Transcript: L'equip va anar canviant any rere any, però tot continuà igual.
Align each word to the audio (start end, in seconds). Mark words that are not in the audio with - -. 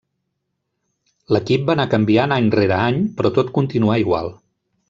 L'equip 1.35 1.69
va 1.69 1.75
anar 1.75 1.87
canviant 1.93 2.35
any 2.39 2.51
rere 2.57 2.77
any, 2.87 3.01
però 3.19 3.35
tot 3.39 3.55
continuà 3.59 4.03
igual. 4.07 4.35